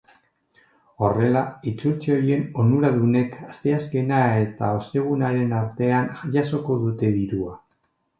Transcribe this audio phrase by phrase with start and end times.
[1.07, 1.41] Horrela,
[1.71, 7.55] itzultze horien onuradunek asteazkena eta ostegunaren artean jasoko dute dirua.